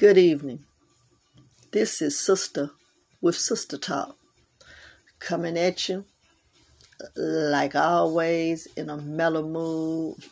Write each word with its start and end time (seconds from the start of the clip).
Good 0.00 0.16
evening. 0.16 0.64
This 1.72 2.00
is 2.00 2.18
Sister 2.18 2.70
with 3.20 3.36
Sister 3.36 3.76
Talk 3.76 4.16
coming 5.18 5.58
at 5.58 5.90
you 5.90 6.06
uh, 7.02 7.06
like 7.16 7.74
always 7.74 8.64
in 8.78 8.88
a 8.88 8.96
mellow 8.96 9.46
mood, 9.46 10.24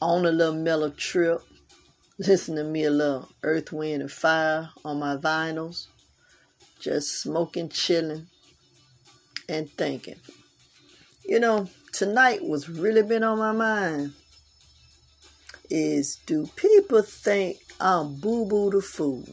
on 0.00 0.24
a 0.24 0.32
little 0.32 0.54
mellow 0.54 0.88
trip, 0.88 1.42
listening 2.16 2.56
to 2.56 2.64
me 2.64 2.84
a 2.84 2.90
little 2.90 3.28
Earth, 3.42 3.70
Wind, 3.72 4.00
and 4.00 4.10
Fire 4.10 4.70
on 4.82 4.98
my 4.98 5.18
vinyls, 5.18 5.88
just 6.80 7.20
smoking, 7.20 7.68
chilling, 7.68 8.28
and 9.50 9.68
thinking. 9.72 10.20
You 11.26 11.40
know, 11.40 11.68
tonight 11.92 12.42
was 12.42 12.70
really 12.70 13.02
been 13.02 13.22
on 13.22 13.36
my 13.36 13.52
mind 13.52 14.14
is 15.70 16.16
do 16.26 16.48
people 16.56 17.02
think 17.02 17.65
I'm 17.80 18.16
boo 18.16 18.46
boo 18.46 18.70
the 18.70 18.80
fool? 18.80 19.24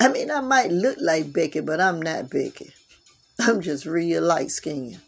I 0.00 0.08
mean, 0.08 0.30
I 0.30 0.40
might 0.40 0.70
look 0.70 0.96
like 1.00 1.32
Becky, 1.32 1.60
but 1.60 1.80
I'm 1.80 2.00
not 2.00 2.30
Becky. 2.30 2.72
I'm 3.38 3.60
just 3.60 3.84
real 3.84 4.22
light 4.22 4.50
skinned. 4.50 5.00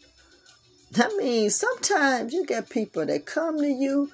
I 0.95 1.09
mean, 1.17 1.49
sometimes 1.49 2.33
you 2.33 2.45
get 2.45 2.69
people 2.69 3.05
that 3.05 3.25
come 3.25 3.57
to 3.59 3.67
you 3.67 4.11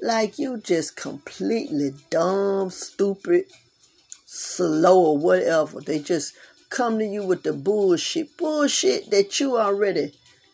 like 0.00 0.38
you 0.38 0.56
just 0.56 0.96
completely 0.96 1.92
dumb, 2.08 2.70
stupid, 2.70 3.44
slow, 4.24 4.98
or 4.98 5.18
whatever. 5.18 5.80
They 5.80 5.98
just 5.98 6.34
come 6.70 6.98
to 6.98 7.04
you 7.04 7.24
with 7.24 7.42
the 7.42 7.52
bullshit. 7.52 8.36
Bullshit 8.38 9.10
that 9.10 9.38
you 9.38 9.58
already 9.58 10.12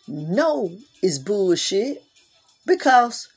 know 0.08 0.76
is 1.02 1.18
bullshit 1.18 2.02
because 2.66 3.28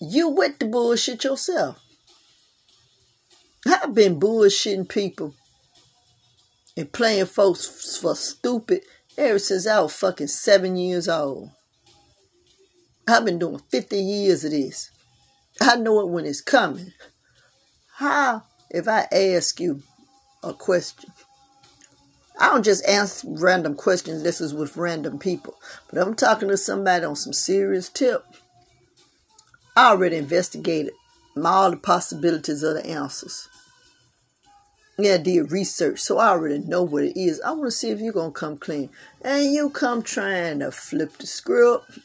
you 0.00 0.28
with 0.28 0.58
the 0.58 0.66
bullshit 0.66 1.24
yourself. 1.24 1.84
I've 3.66 3.94
been 3.94 4.20
bullshitting 4.20 4.88
people 4.88 5.34
and 6.76 6.92
playing 6.92 7.26
folks 7.26 7.98
for 7.98 8.14
stupid 8.14 8.82
ever 9.16 9.38
since 9.38 9.66
I 9.66 9.80
was 9.80 9.94
fucking 9.94 10.28
seven 10.28 10.76
years 10.76 11.08
old. 11.08 11.50
I've 13.08 13.24
been 13.24 13.38
doing 13.38 13.60
50 13.70 13.96
years 13.98 14.44
of 14.44 14.52
this. 14.52 14.90
I 15.60 15.76
know 15.76 16.00
it 16.00 16.08
when 16.08 16.26
it's 16.26 16.40
coming. 16.40 16.92
How, 17.96 18.44
if 18.70 18.86
I 18.86 19.08
ask 19.10 19.58
you 19.58 19.82
a 20.42 20.52
question, 20.52 21.10
I 22.38 22.50
don't 22.50 22.64
just 22.64 22.86
ask 22.86 23.24
random 23.26 23.74
questions, 23.74 24.22
this 24.22 24.40
is 24.40 24.54
with 24.54 24.76
random 24.76 25.18
people, 25.18 25.54
but 25.90 26.00
I'm 26.00 26.14
talking 26.14 26.48
to 26.48 26.56
somebody 26.56 27.04
on 27.04 27.16
some 27.16 27.32
serious 27.32 27.88
tip. 27.88 28.24
I 29.78 29.90
already 29.90 30.16
investigated 30.16 30.92
all 31.40 31.70
the 31.70 31.76
possibilities 31.76 32.64
of 32.64 32.74
the 32.74 32.84
answers. 32.84 33.48
Yeah, 34.98 35.14
I 35.14 35.18
did 35.18 35.52
research, 35.52 36.00
so 36.00 36.18
I 36.18 36.30
already 36.30 36.58
know 36.58 36.82
what 36.82 37.04
it 37.04 37.16
is. 37.16 37.40
I 37.42 37.52
want 37.52 37.66
to 37.66 37.70
see 37.70 37.90
if 37.90 38.00
you're 38.00 38.12
going 38.12 38.32
to 38.32 38.40
come 38.40 38.58
clean. 38.58 38.90
And 39.22 39.52
you 39.52 39.70
come 39.70 40.02
trying 40.02 40.58
to 40.58 40.72
flip 40.72 41.16
the 41.18 41.28
script, 41.28 41.96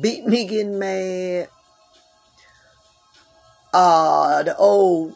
beat 0.00 0.24
me 0.24 0.46
getting 0.46 0.78
mad. 0.78 1.48
Uh, 3.74 4.42
the 4.44 4.56
old 4.56 5.12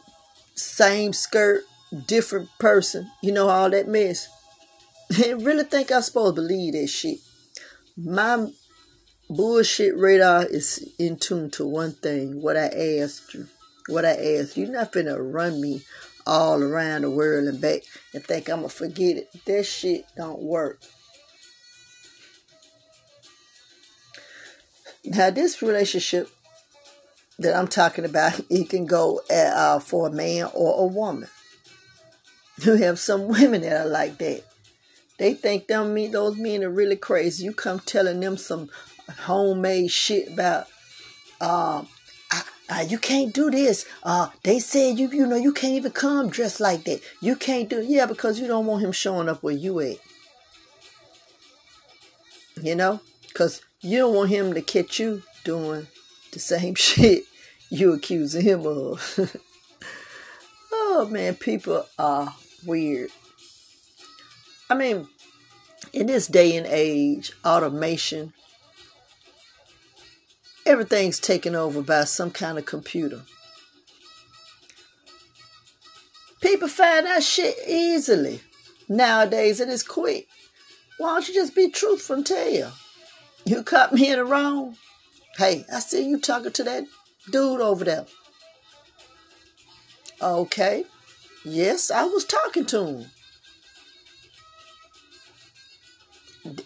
same 0.56 1.14
skirt, 1.14 1.62
different 2.06 2.50
person. 2.58 3.10
You 3.22 3.32
know 3.32 3.48
all 3.48 3.70
that 3.70 3.88
mess. 3.88 4.28
I 5.24 5.30
really 5.30 5.64
think 5.64 5.90
I'm 5.90 6.02
supposed 6.02 6.36
to 6.36 6.42
believe 6.42 6.74
that 6.74 6.88
shit. 6.88 7.20
My 7.96 8.46
bullshit 9.30 9.96
radar 9.96 10.46
is 10.46 10.92
in 10.98 11.18
tune 11.18 11.50
to 11.52 11.66
one 11.66 11.92
thing. 11.92 12.40
What 12.40 12.56
I 12.56 12.68
asked 13.00 13.34
you. 13.34 13.48
What 13.88 14.04
I 14.04 14.12
asked 14.12 14.56
you. 14.56 14.64
You're 14.64 14.72
not 14.72 14.92
finna 14.92 15.16
run 15.18 15.60
me 15.60 15.82
all 16.26 16.62
around 16.62 17.02
the 17.02 17.10
world 17.10 17.48
and 17.48 17.60
back 17.60 17.82
and 18.12 18.22
think 18.24 18.48
I'm 18.48 18.58
gonna 18.58 18.68
forget 18.68 19.16
it. 19.16 19.44
That 19.46 19.64
shit 19.64 20.04
don't 20.16 20.42
work. 20.42 20.80
Now, 25.04 25.30
this 25.30 25.62
relationship 25.62 26.28
that 27.38 27.56
I'm 27.56 27.68
talking 27.68 28.04
about, 28.04 28.40
it 28.50 28.68
can 28.68 28.86
go 28.86 29.20
at, 29.30 29.52
uh, 29.54 29.78
for 29.78 30.08
a 30.08 30.12
man 30.12 30.50
or 30.54 30.84
a 30.84 30.86
woman. 30.86 31.28
You 32.60 32.74
have 32.74 32.98
some 32.98 33.28
women 33.28 33.62
that 33.62 33.86
are 33.86 33.88
like 33.88 34.18
that. 34.18 34.44
They 35.18 35.34
think 35.34 35.66
them 35.66 35.94
me 35.94 36.06
those 36.08 36.36
men 36.36 36.62
are 36.62 36.70
really 36.70 36.96
crazy. 36.96 37.44
You 37.44 37.52
come 37.52 37.80
telling 37.80 38.20
them 38.20 38.36
some 38.36 38.70
homemade 39.12 39.90
shit 39.90 40.32
about 40.32 40.66
um 41.40 41.88
you 42.86 42.98
can't 42.98 43.32
do 43.32 43.50
this. 43.50 43.86
Uh, 44.02 44.28
they 44.42 44.58
said 44.58 44.98
you, 44.98 45.08
you 45.08 45.26
know, 45.26 45.36
you 45.36 45.52
can't 45.52 45.74
even 45.74 45.92
come 45.92 46.28
dressed 46.28 46.60
like 46.60 46.84
that. 46.84 47.00
You 47.20 47.36
can't 47.36 47.68
do, 47.68 47.82
yeah, 47.82 48.06
because 48.06 48.38
you 48.38 48.46
don't 48.46 48.66
want 48.66 48.84
him 48.84 48.92
showing 48.92 49.28
up 49.28 49.42
where 49.42 49.54
you 49.54 49.80
at. 49.80 49.96
You 52.62 52.74
know, 52.74 53.00
because 53.28 53.62
you 53.80 53.98
don't 53.98 54.14
want 54.14 54.30
him 54.30 54.52
to 54.54 54.60
catch 54.60 54.98
you 54.98 55.22
doing 55.44 55.86
the 56.32 56.38
same 56.38 56.74
shit 56.76 57.24
you 57.70 57.92
accusing 57.92 58.42
him 58.42 58.66
of. 58.66 59.18
oh 60.72 61.08
man, 61.10 61.34
people 61.36 61.86
are 61.98 62.34
weird. 62.66 63.10
I 64.68 64.74
mean, 64.74 65.08
in 65.92 66.06
this 66.06 66.26
day 66.26 66.56
and 66.56 66.66
age, 66.66 67.32
automation 67.44 68.34
Everything's 70.68 71.18
taken 71.18 71.54
over 71.54 71.80
by 71.80 72.04
some 72.04 72.30
kind 72.30 72.58
of 72.58 72.66
computer. 72.66 73.22
People 76.42 76.68
find 76.68 77.06
that 77.06 77.22
shit 77.22 77.56
easily. 77.66 78.42
Nowadays, 78.86 79.60
it 79.60 79.70
is 79.70 79.82
quick. 79.82 80.28
Why 80.98 81.14
don't 81.14 81.26
you 81.26 81.32
just 81.32 81.54
be 81.54 81.70
truthful 81.70 82.16
and 82.16 82.26
tell 82.26 82.50
you? 82.50 82.68
You 83.46 83.62
caught 83.62 83.94
me 83.94 84.10
in 84.10 84.18
the 84.18 84.26
wrong. 84.26 84.76
Hey, 85.38 85.64
I 85.72 85.78
see 85.78 86.06
you 86.06 86.20
talking 86.20 86.52
to 86.52 86.64
that 86.64 86.84
dude 87.30 87.62
over 87.62 87.86
there. 87.86 88.04
Okay. 90.20 90.84
Yes, 91.46 91.90
I 91.90 92.04
was 92.04 92.26
talking 92.26 92.66
to 92.66 92.86
him. 92.86 93.06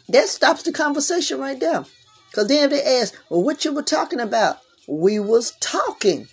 That 0.09 0.27
stops 0.29 0.65
the 0.65 0.73
conversation 0.73 1.39
right 1.39 1.61
there. 1.61 1.85
Because 2.33 2.49
then 2.49 2.71
they 2.71 2.83
ask, 2.83 3.15
well, 3.29 3.43
what 3.43 3.63
you 3.63 3.75
were 3.75 3.83
talking 3.83 4.19
about? 4.19 4.57
We 4.89 5.21
was 5.21 5.53
talking. 5.61 6.29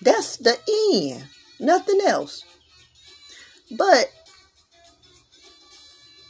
That's 0.00 0.38
the 0.38 0.56
end. 0.94 1.26
Nothing 1.60 2.00
else. 2.00 2.44
But 3.70 4.10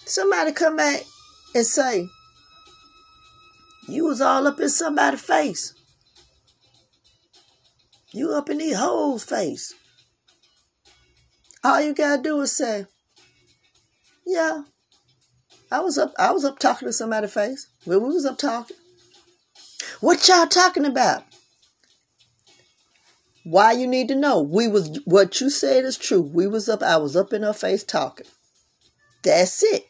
somebody 0.04 0.50
come 0.50 0.76
back 0.76 1.02
and 1.54 1.64
say, 1.64 2.08
you 3.86 4.04
was 4.04 4.20
all 4.20 4.48
up 4.48 4.58
in 4.58 4.68
somebody's 4.68 5.22
face. 5.22 5.74
You 8.12 8.32
up 8.32 8.50
in 8.50 8.58
these 8.58 8.76
hoes' 8.76 9.22
face. 9.22 9.74
All 11.62 11.80
you 11.80 11.94
gotta 11.94 12.20
do 12.20 12.40
is 12.40 12.56
say, 12.56 12.86
Yeah, 14.26 14.62
I 15.70 15.80
was 15.80 15.98
up 15.98 16.14
I 16.18 16.32
was 16.32 16.44
up 16.44 16.58
talking 16.58 16.88
to 16.88 16.92
somebody's 16.92 17.32
face. 17.32 17.68
Well, 17.86 18.00
we 18.00 18.08
was 18.08 18.26
up 18.26 18.38
talking. 18.38 18.76
What 20.00 20.26
y'all 20.28 20.46
talking 20.46 20.84
about? 20.84 21.24
Why 23.44 23.72
you 23.72 23.86
need 23.86 24.08
to 24.08 24.14
know? 24.14 24.40
We 24.40 24.68
was 24.68 25.00
what 25.04 25.40
you 25.40 25.48
said 25.48 25.84
is 25.84 25.96
true. 25.96 26.20
We 26.20 26.46
was 26.46 26.68
up, 26.68 26.82
I 26.82 26.98
was 26.98 27.16
up 27.16 27.32
in 27.32 27.42
her 27.42 27.52
face 27.52 27.82
talking. 27.82 28.26
That's 29.22 29.62
it. 29.62 29.86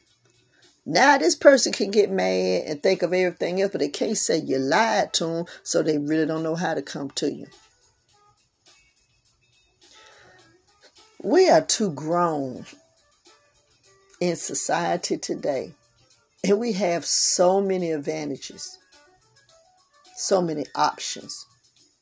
Now 0.87 1.19
this 1.19 1.34
person 1.34 1.72
can 1.72 1.91
get 1.91 2.10
mad 2.10 2.62
and 2.66 2.82
think 2.82 3.03
of 3.03 3.12
everything 3.12 3.60
else, 3.60 3.72
but 3.72 3.81
they 3.81 3.88
can't 3.88 4.16
say 4.16 4.38
you 4.38 4.59
lied 4.59 5.12
to 5.15 5.26
them, 5.26 5.44
so 5.62 5.82
they 5.82 5.99
really 5.99 6.25
don't 6.25 6.43
know 6.43 6.55
how 6.55 6.75
to 6.75 6.82
come 6.82 7.10
to 7.10 7.31
you. 7.31 7.47
We 11.23 11.50
are 11.50 11.61
too 11.61 11.90
grown 11.90 12.64
in 14.20 14.37
society 14.37 15.19
today, 15.19 15.75
and 16.44 16.58
we 16.58 16.73
have 16.73 17.05
so 17.05 17.61
many 17.61 17.90
advantages 17.90 18.79
so 20.28 20.42
many 20.42 20.66
options. 20.75 21.46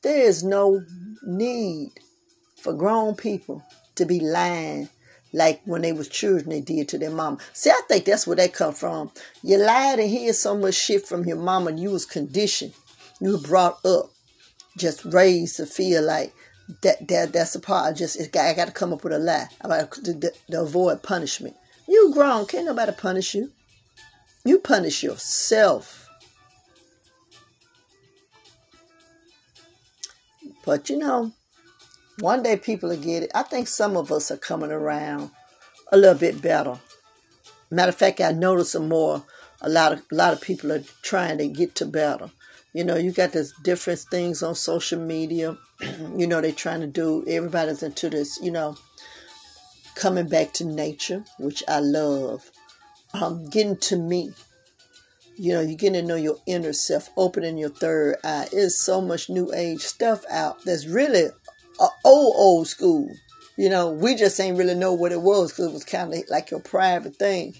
There 0.02 0.20
is 0.20 0.42
no 0.42 0.84
need 1.22 1.92
for 2.56 2.72
grown 2.72 3.14
people 3.14 3.64
to 3.94 4.04
be 4.04 4.20
lying 4.20 4.88
like 5.32 5.60
when 5.64 5.82
they 5.82 5.92
was 5.92 6.08
children 6.08 6.48
they 6.50 6.60
did 6.60 6.88
to 6.88 6.98
their 6.98 7.10
mama. 7.10 7.38
See, 7.52 7.70
I 7.70 7.80
think 7.88 8.04
that's 8.04 8.26
where 8.26 8.36
they 8.36 8.48
come 8.48 8.74
from. 8.74 9.10
You 9.42 9.58
lied 9.58 9.98
and 9.98 10.10
hear 10.10 10.32
so 10.32 10.56
much 10.56 10.74
shit 10.74 11.06
from 11.06 11.24
your 11.24 11.36
mama. 11.36 11.70
And 11.70 11.80
you 11.80 11.90
was 11.90 12.06
conditioned. 12.06 12.72
You 13.20 13.32
were 13.32 13.48
brought 13.48 13.84
up, 13.84 14.10
just 14.76 15.04
raised 15.04 15.56
to 15.56 15.66
feel 15.66 16.02
like 16.02 16.32
that 16.82 17.06
that 17.08 17.32
that's 17.32 17.54
a 17.54 17.60
part. 17.60 17.96
Just 17.96 18.20
I 18.36 18.54
got 18.54 18.66
to 18.66 18.72
come 18.72 18.92
up 18.92 19.04
with 19.04 19.12
a 19.12 19.18
lie 19.18 19.48
about 19.60 19.92
to, 19.92 20.32
to 20.50 20.60
avoid 20.60 21.02
punishment. 21.02 21.54
You 21.88 22.12
grown, 22.12 22.46
can't 22.46 22.66
nobody 22.66 22.92
punish 22.92 23.34
you. 23.34 23.52
You 24.44 24.58
punish 24.58 25.02
yourself. 25.02 26.05
But 30.66 30.90
you 30.90 30.98
know, 30.98 31.32
one 32.18 32.42
day 32.42 32.56
people 32.56 32.90
will 32.90 32.96
get 32.96 33.22
it. 33.22 33.30
I 33.34 33.44
think 33.44 33.68
some 33.68 33.96
of 33.96 34.10
us 34.12 34.30
are 34.30 34.36
coming 34.36 34.72
around 34.72 35.30
a 35.92 35.96
little 35.96 36.18
bit 36.18 36.42
better. 36.42 36.78
Matter 37.70 37.90
of 37.90 37.94
fact, 37.94 38.20
I 38.20 38.32
notice 38.32 38.72
some 38.72 38.88
more. 38.88 39.24
A 39.62 39.70
lot 39.70 39.92
of 39.92 40.02
a 40.12 40.14
lot 40.14 40.34
of 40.34 40.42
people 40.42 40.70
are 40.72 40.82
trying 41.02 41.38
to 41.38 41.46
get 41.48 41.74
to 41.76 41.86
better. 41.86 42.30
You 42.74 42.84
know, 42.84 42.96
you 42.96 43.10
got 43.10 43.32
this 43.32 43.52
different 43.62 44.00
things 44.00 44.42
on 44.42 44.54
social 44.54 45.00
media. 45.00 45.56
you 46.16 46.26
know, 46.26 46.40
they're 46.40 46.52
trying 46.52 46.80
to 46.80 46.86
do. 46.86 47.24
Everybody's 47.26 47.82
into 47.82 48.10
this. 48.10 48.38
You 48.42 48.50
know, 48.50 48.76
coming 49.94 50.28
back 50.28 50.52
to 50.54 50.64
nature, 50.64 51.24
which 51.38 51.62
I 51.68 51.80
love. 51.80 52.50
Um, 53.14 53.48
getting 53.48 53.76
to 53.78 53.96
me. 53.96 54.32
You 55.36 55.52
know, 55.52 55.60
you're 55.60 55.76
getting 55.76 56.00
to 56.00 56.06
know 56.06 56.16
your 56.16 56.38
inner 56.46 56.72
self, 56.72 57.10
opening 57.16 57.58
your 57.58 57.70
third 57.70 58.16
eye. 58.24 58.48
There's 58.50 58.78
so 58.78 59.00
much 59.00 59.28
new 59.28 59.52
age 59.52 59.80
stuff 59.80 60.24
out 60.30 60.64
that's 60.64 60.86
really 60.86 61.28
old, 61.78 62.34
old 62.36 62.68
school. 62.68 63.10
You 63.56 63.68
know, 63.68 63.90
we 63.90 64.14
just 64.14 64.38
ain't 64.40 64.58
really 64.58 64.74
know 64.74 64.92
what 64.92 65.12
it 65.12 65.22
was 65.22 65.52
because 65.52 65.66
it 65.66 65.72
was 65.72 65.84
kind 65.84 66.12
of 66.12 66.22
like 66.28 66.50
your 66.50 66.60
private 66.60 67.16
thing. 67.16 67.54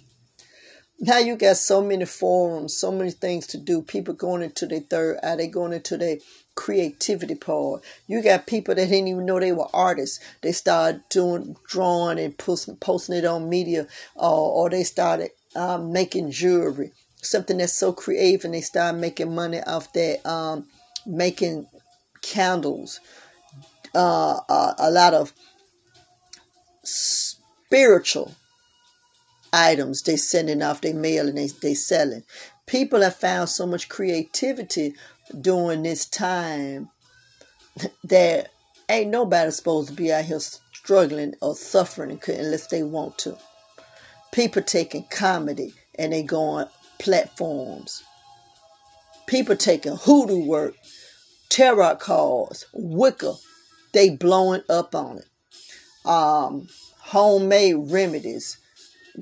Now 0.99 1.19
you 1.19 1.37
got 1.37 1.59
so 1.59 1.83
many 1.83 2.07
forums, 2.07 2.75
so 2.77 2.91
many 2.91 3.11
things 3.11 3.47
to 3.49 3.59
do. 3.59 3.83
People 3.83 4.15
going 4.15 4.43
into 4.43 4.67
their 4.67 4.81
third 4.81 5.19
eye, 5.23 5.37
they 5.37 5.47
going 5.47 5.75
into 5.75 5.99
their 5.99 6.17
creativity 6.55 7.35
part. 7.35 7.85
You 8.07 8.23
got 8.23 8.47
people 8.47 8.75
that 8.75 8.89
didn't 8.89 9.09
even 9.09 9.27
know 9.27 9.39
they 9.39 9.53
were 9.53 9.69
artists. 9.75 10.19
They 10.41 10.53
started 10.53 11.03
doing 11.11 11.57
drawing 11.69 12.19
and 12.19 12.37
posting, 12.37 12.77
posting 12.77 13.17
it 13.17 13.27
on 13.27 13.51
media, 13.51 13.87
uh, 14.19 14.47
or 14.47 14.71
they 14.71 14.85
started 14.85 15.33
um, 15.55 15.93
making 15.93 16.31
jewelry, 16.31 16.93
something 17.23 17.59
that's 17.59 17.73
so 17.73 17.93
creative, 17.93 18.45
and 18.45 18.55
they 18.55 18.61
start 18.61 18.97
making 18.97 19.35
money 19.35 19.61
off 19.63 19.93
that, 19.93 20.25
um, 20.27 20.67
making 21.05 21.67
candles, 22.23 23.01
uh, 23.95 24.41
uh, 24.49 24.75
a 24.79 24.91
lot 24.91 25.15
of 25.15 25.33
spiritual 26.83 28.35
items 29.53 30.03
they 30.03 30.17
sending 30.17 30.63
off, 30.63 30.81
they 30.81 30.93
mail 30.93 31.29
and 31.29 31.39
they 31.39 31.49
they 31.63 31.75
selling. 31.75 32.23
People 32.67 33.03
have 33.03 33.17
found 33.17 33.49
so 33.49 33.67
much 33.67 33.89
creativity 33.89 34.95
during 35.41 35.83
this 35.83 36.05
time 36.07 36.91
that 38.05 38.51
ain't 38.89 39.11
nobody 39.11 39.51
supposed 39.51 39.89
to 39.89 39.95
be 39.95 40.13
out 40.13 40.25
here 40.25 40.41
struggling 40.41 41.35
or 41.41 41.55
suffering 41.55 42.21
unless 42.29 42.67
they 42.69 42.83
want 42.83 43.19
to. 43.19 43.37
People 44.33 44.63
taking 44.63 45.05
comedy 45.11 45.75
and 45.99 46.13
they 46.13 46.23
going 46.23 46.67
platforms. 46.99 48.03
People 49.27 49.57
taking 49.57 49.97
hoodoo 49.97 50.45
work, 50.45 50.75
tarot 51.49 51.97
cards, 51.97 52.67
Wicca, 52.73 53.35
they 53.93 54.11
blowing 54.11 54.63
up 54.69 54.95
on 54.95 55.19
it. 55.19 56.09
Um, 56.09 56.69
homemade 56.99 57.77
remedies, 57.91 58.59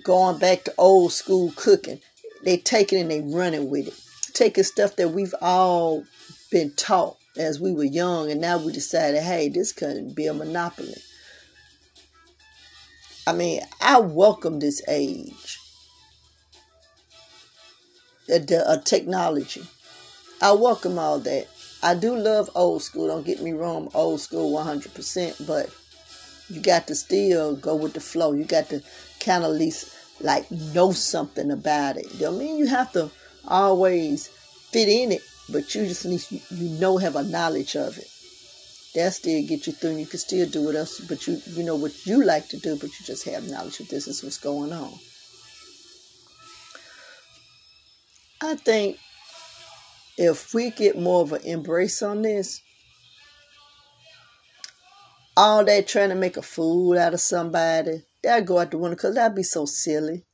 going 0.02 0.38
back 0.38 0.64
to 0.64 0.74
old 0.76 1.12
school 1.12 1.52
cooking. 1.56 2.00
They 2.44 2.58
take 2.58 2.92
it 2.92 3.00
and 3.00 3.10
they 3.10 3.20
running 3.20 3.70
with 3.70 3.88
it. 3.88 4.00
Taking 4.34 4.64
stuff 4.64 4.96
that 4.96 5.10
we've 5.10 5.34
all 5.40 6.04
been 6.50 6.72
taught 6.72 7.16
as 7.36 7.60
we 7.60 7.72
were 7.72 7.84
young, 7.84 8.30
and 8.30 8.40
now 8.40 8.58
we 8.58 8.72
decided, 8.72 9.22
hey, 9.22 9.48
this 9.48 9.72
couldn't 9.72 10.14
be 10.14 10.26
a 10.26 10.34
monopoly. 10.34 10.96
I 13.26 13.32
mean, 13.32 13.62
I 13.80 14.00
welcome 14.00 14.60
this 14.60 14.82
age 14.86 15.58
a 18.28 18.80
technology. 18.84 19.64
I 20.40 20.52
welcome 20.52 20.98
all 20.98 21.18
that. 21.20 21.48
I 21.82 21.94
do 21.94 22.16
love 22.16 22.50
old 22.54 22.82
school. 22.82 23.08
Don't 23.08 23.26
get 23.26 23.42
me 23.42 23.52
wrong, 23.52 23.90
old 23.94 24.20
school 24.20 24.52
100%, 24.58 25.46
but 25.46 25.70
you 26.48 26.60
got 26.60 26.86
to 26.86 26.94
still 26.94 27.56
go 27.56 27.74
with 27.74 27.94
the 27.94 28.00
flow. 28.00 28.32
You 28.32 28.44
got 28.44 28.68
to 28.70 28.82
kind 29.20 29.44
of 29.44 29.52
at 29.52 29.58
least 29.58 29.94
like 30.20 30.50
know 30.50 30.92
something 30.92 31.50
about 31.50 31.96
it. 31.96 32.06
I 32.24 32.30
mean 32.30 32.56
you 32.56 32.66
have 32.66 32.92
to 32.92 33.10
always 33.46 34.28
fit 34.28 34.88
in 34.88 35.12
it, 35.12 35.22
but 35.50 35.74
you 35.74 35.86
just 35.86 36.04
at 36.04 36.10
least 36.10 36.32
you, 36.32 36.40
you 36.50 36.80
know 36.80 36.98
have 36.98 37.16
a 37.16 37.22
knowledge 37.22 37.76
of 37.76 37.98
it. 37.98 38.08
That 38.94 39.12
still 39.12 39.44
get 39.46 39.66
you 39.66 39.72
through. 39.72 39.90
And 39.90 40.00
you 40.00 40.06
can 40.06 40.20
still 40.20 40.48
do 40.48 40.64
what 40.64 40.76
else, 40.76 41.00
but 41.00 41.26
you 41.26 41.40
you 41.46 41.64
know 41.64 41.76
what 41.76 42.06
you 42.06 42.24
like 42.24 42.48
to 42.48 42.58
do, 42.58 42.76
but 42.76 42.98
you 42.98 43.04
just 43.04 43.24
have 43.26 43.48
knowledge 43.50 43.80
of 43.80 43.88
this 43.88 44.06
is 44.06 44.22
what's 44.22 44.38
going 44.38 44.72
on. 44.72 44.92
I 48.40 48.56
think 48.56 48.98
if 50.16 50.54
we 50.54 50.70
get 50.70 50.98
more 50.98 51.22
of 51.22 51.32
an 51.32 51.42
embrace 51.44 52.02
on 52.02 52.22
this, 52.22 52.60
all 55.36 55.64
that 55.64 55.88
trying 55.88 56.10
to 56.10 56.14
make 56.14 56.36
a 56.36 56.42
fool 56.42 56.98
out 56.98 57.14
of 57.14 57.20
somebody, 57.20 58.02
that 58.22 58.46
go 58.46 58.58
out 58.58 58.70
the 58.70 58.78
window 58.78 58.96
because 58.96 59.14
that'd 59.14 59.34
be 59.34 59.42
so 59.42 59.66
silly. 59.66 60.24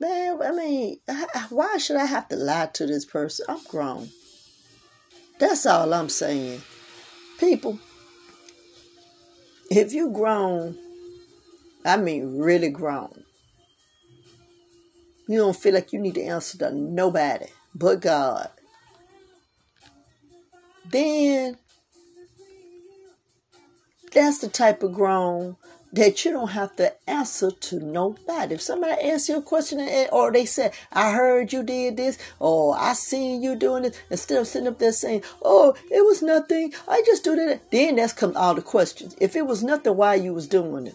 Man, 0.00 0.42
I 0.42 0.50
mean, 0.52 1.00
why 1.50 1.78
should 1.78 1.96
I 1.96 2.04
have 2.04 2.28
to 2.28 2.36
lie 2.36 2.68
to 2.74 2.86
this 2.86 3.04
person? 3.04 3.46
I'm 3.48 3.62
grown. 3.68 4.08
That's 5.38 5.66
all 5.66 5.92
I'm 5.94 6.08
saying. 6.08 6.62
People, 7.38 7.78
if 9.70 9.92
you 9.92 10.10
grown, 10.10 10.76
I 11.84 11.96
mean 11.96 12.38
really 12.38 12.70
grown, 12.70 13.24
you 15.28 15.38
don't 15.38 15.56
feel 15.56 15.74
like 15.74 15.92
you 15.92 15.98
need 15.98 16.14
to 16.14 16.22
answer 16.22 16.58
to 16.58 16.70
nobody 16.70 17.46
but 17.74 18.00
God. 18.00 18.50
Then 20.84 21.56
that's 24.12 24.38
the 24.38 24.48
type 24.48 24.82
of 24.82 24.92
grown 24.92 25.56
that 25.92 26.24
you 26.24 26.32
don't 26.32 26.48
have 26.48 26.74
to 26.76 26.92
answer 27.08 27.50
to 27.52 27.78
nobody. 27.78 28.54
If 28.54 28.62
somebody 28.62 29.00
asks 29.00 29.28
you 29.28 29.36
a 29.38 29.42
question 29.42 29.80
or 30.12 30.32
they 30.32 30.44
say, 30.44 30.72
I 30.92 31.12
heard 31.12 31.52
you 31.52 31.62
did 31.62 31.96
this, 31.96 32.18
or 32.40 32.76
I 32.76 32.94
seen 32.94 33.42
you 33.42 33.54
doing 33.54 33.84
this, 33.84 33.96
instead 34.10 34.38
of 34.38 34.48
sitting 34.48 34.68
up 34.68 34.78
there 34.78 34.92
saying, 34.92 35.22
Oh, 35.42 35.74
it 35.90 36.04
was 36.04 36.20
nothing, 36.20 36.72
I 36.88 37.02
just 37.06 37.22
do 37.22 37.36
that. 37.36 37.70
Then 37.70 37.96
that's 37.96 38.12
come 38.12 38.36
all 38.36 38.54
the 38.54 38.62
questions. 38.62 39.14
If 39.20 39.36
it 39.36 39.46
was 39.46 39.62
nothing, 39.62 39.96
why 39.96 40.16
you 40.16 40.34
was 40.34 40.48
doing 40.48 40.88
it? 40.88 40.94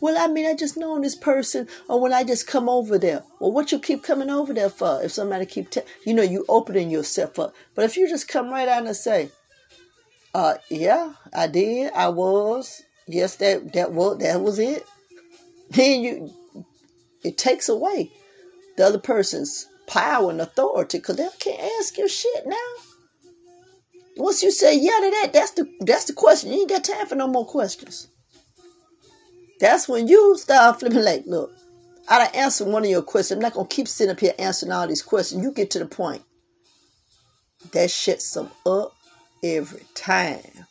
Well, 0.00 0.16
I 0.18 0.28
mean, 0.32 0.46
I 0.46 0.54
just 0.54 0.76
know 0.76 1.00
this 1.00 1.14
person, 1.14 1.68
or 1.88 2.00
when 2.00 2.12
I 2.12 2.24
just 2.24 2.46
come 2.46 2.68
over 2.68 2.98
there. 2.98 3.22
Well, 3.38 3.52
what 3.52 3.72
you 3.72 3.78
keep 3.78 4.02
coming 4.02 4.30
over 4.30 4.52
there 4.52 4.70
for? 4.70 5.02
If 5.02 5.12
somebody 5.12 5.46
keep, 5.46 5.70
te- 5.70 5.82
you 6.04 6.14
know, 6.14 6.22
you 6.22 6.44
opening 6.48 6.90
yourself 6.90 7.38
up. 7.38 7.54
But 7.74 7.84
if 7.84 7.96
you 7.96 8.08
just 8.08 8.28
come 8.28 8.50
right 8.50 8.68
out 8.68 8.86
and 8.86 8.96
say, 8.96 9.30
uh, 10.34 10.54
yeah, 10.70 11.14
I 11.34 11.46
did, 11.46 11.92
I 11.92 12.08
was, 12.08 12.82
yes, 13.06 13.36
that 13.36 13.72
that 13.72 13.92
was 13.92 14.18
that 14.18 14.40
was 14.40 14.58
it. 14.58 14.84
Then 15.70 16.02
you, 16.02 16.34
it 17.22 17.38
takes 17.38 17.68
away 17.68 18.10
the 18.76 18.84
other 18.86 18.98
person's 18.98 19.66
power 19.86 20.30
and 20.30 20.40
authority 20.40 20.98
because 20.98 21.16
they 21.16 21.28
can't 21.38 21.60
ask 21.78 21.96
you 21.96 22.08
shit 22.08 22.44
now. 22.44 22.56
Once 24.16 24.42
you 24.42 24.50
say 24.50 24.76
yeah 24.76 24.98
to 25.00 25.10
that, 25.22 25.32
that's 25.32 25.52
the 25.52 25.66
that's 25.80 26.06
the 26.06 26.12
question. 26.12 26.52
You 26.52 26.60
ain't 26.60 26.70
got 26.70 26.84
time 26.84 27.06
for 27.06 27.14
no 27.14 27.28
more 27.28 27.46
questions. 27.46 28.08
That's 29.60 29.88
when 29.88 30.08
you 30.08 30.36
start 30.38 30.80
flipping 30.80 31.04
like, 31.04 31.24
look, 31.26 31.52
I 32.08 32.18
done 32.18 32.34
answered 32.34 32.68
one 32.68 32.84
of 32.84 32.90
your 32.90 33.02
questions. 33.02 33.36
I'm 33.36 33.42
not 33.42 33.52
gonna 33.52 33.68
keep 33.68 33.86
sitting 33.86 34.10
up 34.10 34.18
here 34.18 34.32
answering 34.38 34.72
all 34.72 34.88
these 34.88 35.02
questions. 35.02 35.44
You 35.44 35.52
get 35.52 35.70
to 35.72 35.78
the 35.78 35.86
point. 35.86 36.22
That 37.72 37.90
shits 37.90 38.32
them 38.32 38.50
up 38.64 38.94
every 39.44 39.84
time. 39.94 40.66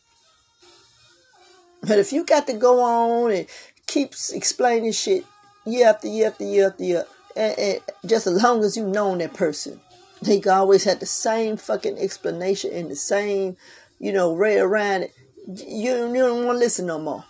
But 1.82 2.00
if 2.00 2.12
you 2.12 2.26
got 2.26 2.48
to 2.48 2.54
go 2.54 2.82
on 2.82 3.32
and 3.32 3.48
keep 3.88 4.14
explaining 4.34 4.92
shit 4.92 5.24
year 5.66 5.88
after 5.88 6.08
year 6.08 6.28
after 6.28 6.44
year 6.44 6.68
after 6.68 6.84
year, 6.84 7.06
and, 7.36 7.58
and 7.58 7.82
just 8.06 8.28
as 8.28 8.42
long 8.42 8.64
as 8.64 8.76
you've 8.76 8.88
known 8.88 9.20
that 9.20 9.34
person, 9.34 9.80
they 10.22 10.42
always 10.44 10.84
had 10.84 11.00
the 11.00 11.06
same 11.06 11.58
fucking 11.58 11.98
explanation 11.98 12.72
and 12.74 12.90
the 12.90 12.96
same, 12.96 13.56
you 14.00 14.12
know, 14.12 14.34
ray 14.36 14.58
around 14.58 15.04
it. 15.04 15.14
You, 15.48 16.08
you 16.08 16.14
don't 16.14 16.46
want 16.46 16.56
to 16.56 16.60
listen 16.60 16.88
no 16.88 17.00
more. 17.00 17.24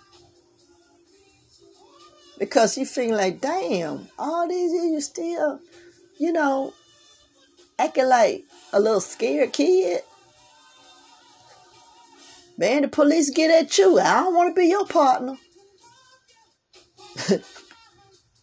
Because 2.40 2.78
you 2.78 2.86
feeling 2.86 3.16
like, 3.16 3.42
damn, 3.42 4.08
all 4.18 4.48
these 4.48 4.72
years 4.72 4.92
you 4.92 5.02
still, 5.02 5.60
you 6.18 6.32
know, 6.32 6.74
acting 7.78 8.08
like 8.08 8.46
a 8.72 8.80
little 8.80 9.02
scared 9.02 9.52
kid. 9.52 10.02
Man, 12.58 12.84
the 12.84 12.88
police 12.88 13.30
get 13.30 13.52
at 13.52 13.78
you. 13.78 14.00
I 14.00 14.22
don't 14.22 14.34
want 14.34 14.56
to 14.56 14.60
be 14.60 14.68
your 14.68 14.86
partner. 14.86 15.38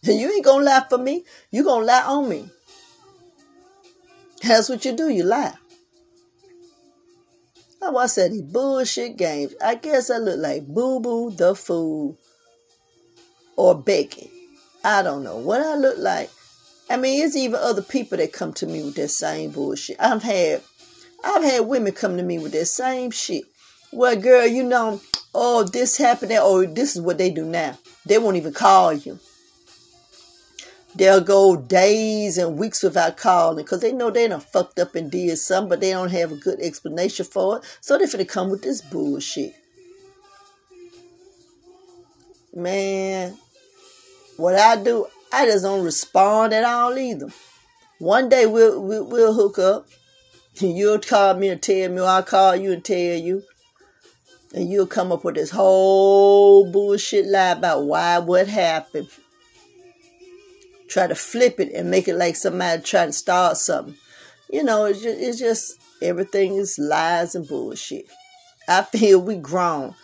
you 0.03 0.31
ain't 0.31 0.45
gonna 0.45 0.63
lie 0.63 0.85
for 0.87 0.97
me. 0.97 1.25
You 1.51 1.63
gonna 1.63 1.85
lie 1.85 2.03
on 2.03 2.29
me. 2.29 2.49
That's 4.43 4.69
what 4.69 4.85
you 4.85 4.95
do. 4.95 5.09
You 5.09 5.23
lie. 5.23 5.53
I 7.81 8.05
said 8.07 8.31
these 8.31 8.41
bullshit 8.41 9.17
games. 9.17 9.53
I 9.63 9.75
guess 9.75 10.09
I 10.09 10.17
look 10.17 10.39
like 10.39 10.67
Boo 10.67 10.99
Boo 10.99 11.31
the 11.31 11.55
Fool 11.55 12.17
or 13.57 13.75
Becky. 13.75 14.31
I 14.83 15.01
don't 15.01 15.23
know 15.23 15.35
what 15.35 15.59
I 15.59 15.75
look 15.75 15.97
like. 15.97 16.29
I 16.89 16.95
mean, 16.95 17.25
it's 17.25 17.35
even 17.35 17.59
other 17.61 17.81
people 17.81 18.17
that 18.17 18.31
come 18.31 18.53
to 18.53 18.65
me 18.65 18.81
with 18.81 18.95
that 18.95 19.09
same 19.09 19.51
bullshit. 19.51 19.97
I've 19.99 20.23
had, 20.23 20.61
I've 21.25 21.43
had 21.43 21.67
women 21.67 21.91
come 21.91 22.15
to 22.15 22.23
me 22.23 22.39
with 22.39 22.53
that 22.53 22.67
same 22.67 23.11
shit. 23.11 23.43
Well, 23.91 24.15
girl, 24.15 24.47
you 24.47 24.63
know, 24.63 25.01
oh, 25.35 25.63
this 25.63 25.97
happened, 25.97 26.31
or 26.31 26.39
oh, 26.41 26.65
this 26.65 26.95
is 26.95 27.01
what 27.01 27.17
they 27.17 27.29
do 27.29 27.43
now. 27.43 27.77
They 28.05 28.17
won't 28.17 28.37
even 28.37 28.53
call 28.53 28.93
you. 28.93 29.19
They'll 30.95 31.21
go 31.21 31.55
days 31.57 32.37
and 32.37 32.57
weeks 32.57 32.81
without 32.81 33.17
calling 33.17 33.63
because 33.63 33.81
they 33.81 33.91
know 33.91 34.09
they 34.09 34.27
done 34.27 34.39
fucked 34.39 34.79
up 34.79 34.95
and 34.95 35.11
did 35.11 35.37
something, 35.37 35.69
but 35.69 35.81
they 35.81 35.91
don't 35.91 36.11
have 36.11 36.31
a 36.31 36.35
good 36.35 36.59
explanation 36.59 37.25
for 37.25 37.57
it. 37.57 37.77
So 37.81 37.97
they're 37.97 38.07
finna 38.07 38.27
come 38.27 38.49
with 38.49 38.63
this 38.63 38.81
bullshit. 38.81 39.53
Man, 42.55 43.37
what 44.37 44.55
I 44.55 44.81
do, 44.81 45.07
I 45.31 45.45
just 45.45 45.63
don't 45.63 45.83
respond 45.83 46.53
at 46.53 46.63
all 46.63 46.97
either. 46.97 47.29
One 47.99 48.29
day 48.29 48.45
we'll, 48.45 48.81
we'll, 48.81 49.05
we'll 49.05 49.33
hook 49.33 49.59
up. 49.59 49.87
And 50.61 50.77
You'll 50.77 50.99
call 50.99 51.35
me 51.35 51.49
and 51.49 51.61
tell 51.61 51.89
me, 51.89 51.99
or 51.99 52.07
I'll 52.07 52.23
call 52.23 52.55
you 52.55 52.71
and 52.71 52.83
tell 52.83 53.17
you. 53.17 53.43
And 54.53 54.69
you'll 54.69 54.87
come 54.87 55.11
up 55.11 55.23
with 55.23 55.35
this 55.35 55.51
whole 55.51 56.71
bullshit 56.71 57.27
lie 57.27 57.51
about 57.51 57.83
why, 57.83 58.17
what 58.19 58.47
happened 58.47 59.09
try 60.87 61.07
to 61.07 61.15
flip 61.15 61.59
it 61.59 61.71
and 61.73 61.91
make 61.91 62.07
it 62.07 62.15
like 62.15 62.35
somebody 62.35 62.81
trying 62.81 63.09
to 63.09 63.13
start 63.13 63.57
something. 63.57 63.95
You 64.51 64.63
know, 64.63 64.85
it's 64.85 65.01
just, 65.01 65.19
it's 65.19 65.39
just 65.39 65.79
everything 66.01 66.55
is 66.55 66.79
lies 66.79 67.35
and 67.35 67.47
bullshit. 67.47 68.05
I 68.67 68.81
feel 68.91 69.21
we 69.21 69.35
grown. 69.35 69.95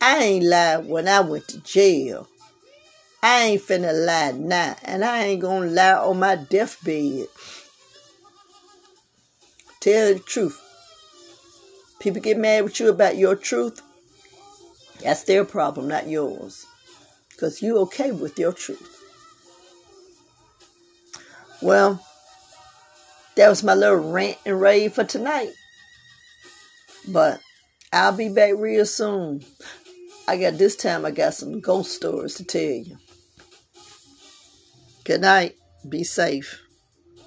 I 0.00 0.18
ain't 0.22 0.44
lied 0.44 0.86
when 0.86 1.08
I 1.08 1.20
went 1.20 1.48
to 1.48 1.60
jail. 1.60 2.28
I 3.28 3.40
ain't 3.40 3.62
finna 3.62 3.92
lie 4.06 4.30
now, 4.38 4.76
and 4.84 5.04
I 5.04 5.24
ain't 5.24 5.40
gonna 5.40 5.66
lie 5.66 5.94
on 5.94 6.20
my 6.20 6.36
deathbed. 6.36 7.26
Tell 9.80 10.14
the 10.14 10.20
truth. 10.20 10.62
People 11.98 12.22
get 12.22 12.38
mad 12.38 12.62
with 12.62 12.78
you 12.78 12.88
about 12.88 13.16
your 13.16 13.34
truth. 13.34 13.82
That's 15.02 15.24
their 15.24 15.44
problem, 15.44 15.88
not 15.88 16.06
yours. 16.06 16.66
Because 17.30 17.60
you 17.62 17.78
okay 17.78 18.12
with 18.12 18.38
your 18.38 18.52
truth. 18.52 19.04
Well, 21.60 22.00
that 23.34 23.48
was 23.48 23.64
my 23.64 23.74
little 23.74 24.12
rant 24.12 24.38
and 24.46 24.60
rave 24.60 24.92
for 24.92 25.02
tonight. 25.02 25.50
But 27.08 27.40
I'll 27.92 28.16
be 28.16 28.28
back 28.28 28.52
real 28.56 28.86
soon. 28.86 29.44
I 30.28 30.36
got 30.36 30.58
this 30.58 30.76
time 30.76 31.04
I 31.04 31.10
got 31.10 31.34
some 31.34 31.58
ghost 31.58 31.90
stories 31.90 32.34
to 32.34 32.44
tell 32.44 32.60
you. 32.60 32.98
Good 35.06 35.20
night. 35.20 35.54
Be 35.88 36.02
safe. 36.02 36.65